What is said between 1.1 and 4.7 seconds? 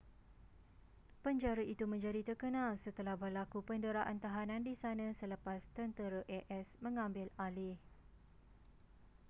penjara itu menjadi terkenal setelah berlaku penderaan tahanan